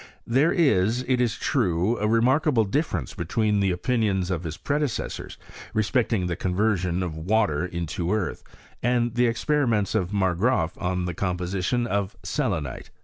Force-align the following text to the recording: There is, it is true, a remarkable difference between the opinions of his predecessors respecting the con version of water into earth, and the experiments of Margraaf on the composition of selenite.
There 0.25 0.51
is, 0.51 1.03
it 1.07 1.21
is 1.21 1.37
true, 1.37 1.95
a 1.99 2.07
remarkable 2.07 2.63
difference 2.63 3.13
between 3.13 3.59
the 3.59 3.69
opinions 3.69 4.31
of 4.31 4.45
his 4.45 4.57
predecessors 4.57 5.37
respecting 5.75 6.25
the 6.25 6.35
con 6.35 6.55
version 6.55 7.03
of 7.03 7.15
water 7.15 7.63
into 7.67 8.11
earth, 8.11 8.43
and 8.81 9.13
the 9.13 9.27
experiments 9.27 9.93
of 9.93 10.11
Margraaf 10.11 10.75
on 10.81 11.05
the 11.05 11.13
composition 11.13 11.85
of 11.85 12.15
selenite. 12.23 12.89